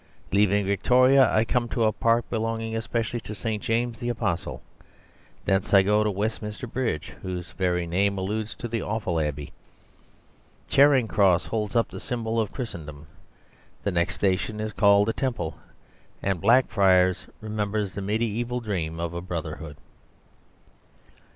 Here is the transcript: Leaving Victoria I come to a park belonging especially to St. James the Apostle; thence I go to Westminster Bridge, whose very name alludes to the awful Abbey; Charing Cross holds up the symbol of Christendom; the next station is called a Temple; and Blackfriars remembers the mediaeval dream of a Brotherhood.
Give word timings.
Leaving 0.31 0.65
Victoria 0.65 1.31
I 1.31 1.45
come 1.45 1.69
to 1.69 1.83
a 1.83 1.91
park 1.91 2.27
belonging 2.27 2.75
especially 2.75 3.19
to 3.19 3.35
St. 3.35 3.61
James 3.61 3.99
the 3.99 4.09
Apostle; 4.09 4.63
thence 5.45 5.75
I 5.75 5.83
go 5.83 6.03
to 6.03 6.09
Westminster 6.09 6.65
Bridge, 6.65 7.09
whose 7.21 7.51
very 7.51 7.85
name 7.85 8.17
alludes 8.17 8.55
to 8.55 8.67
the 8.67 8.81
awful 8.81 9.19
Abbey; 9.19 9.53
Charing 10.67 11.07
Cross 11.07 11.45
holds 11.45 11.75
up 11.75 11.89
the 11.89 11.99
symbol 11.99 12.39
of 12.41 12.51
Christendom; 12.51 13.05
the 13.83 13.91
next 13.91 14.15
station 14.15 14.59
is 14.59 14.73
called 14.73 15.07
a 15.07 15.13
Temple; 15.13 15.57
and 16.23 16.41
Blackfriars 16.41 17.27
remembers 17.39 17.93
the 17.93 18.01
mediaeval 18.01 18.59
dream 18.59 18.99
of 18.99 19.13
a 19.13 19.21
Brotherhood. 19.21 19.77